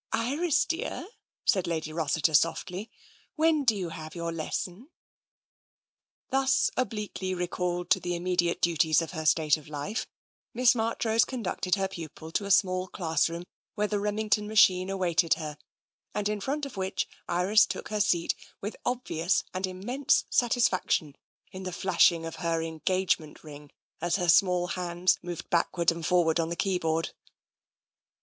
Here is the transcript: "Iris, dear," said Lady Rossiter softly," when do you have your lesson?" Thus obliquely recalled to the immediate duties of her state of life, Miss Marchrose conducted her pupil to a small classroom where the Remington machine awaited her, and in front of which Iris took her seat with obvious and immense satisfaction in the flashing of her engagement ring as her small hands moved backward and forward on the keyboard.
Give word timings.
"Iris, 0.31 0.65
dear," 0.65 1.07
said 1.45 1.67
Lady 1.67 1.93
Rossiter 1.93 2.33
softly," 2.33 2.89
when 3.35 3.63
do 3.63 3.75
you 3.75 3.89
have 3.89 4.15
your 4.15 4.31
lesson?" 4.31 4.89
Thus 6.31 6.71
obliquely 6.75 7.35
recalled 7.35 7.91
to 7.91 7.99
the 7.99 8.15
immediate 8.15 8.63
duties 8.63 9.03
of 9.03 9.11
her 9.11 9.27
state 9.27 9.57
of 9.57 9.69
life, 9.69 10.07
Miss 10.55 10.73
Marchrose 10.73 11.23
conducted 11.23 11.75
her 11.75 11.87
pupil 11.87 12.31
to 12.31 12.45
a 12.45 12.49
small 12.49 12.87
classroom 12.87 13.43
where 13.75 13.85
the 13.85 13.99
Remington 13.99 14.47
machine 14.47 14.89
awaited 14.89 15.35
her, 15.35 15.55
and 16.15 16.27
in 16.27 16.41
front 16.41 16.65
of 16.65 16.77
which 16.77 17.07
Iris 17.27 17.67
took 17.67 17.89
her 17.89 17.99
seat 18.01 18.33
with 18.59 18.77
obvious 18.83 19.43
and 19.53 19.67
immense 19.67 20.25
satisfaction 20.31 21.15
in 21.51 21.61
the 21.61 21.71
flashing 21.71 22.25
of 22.25 22.37
her 22.37 22.63
engagement 22.63 23.43
ring 23.43 23.71
as 24.01 24.15
her 24.15 24.29
small 24.29 24.65
hands 24.65 25.19
moved 25.21 25.47
backward 25.51 25.91
and 25.91 26.03
forward 26.07 26.39
on 26.39 26.49
the 26.49 26.55
keyboard. 26.55 27.11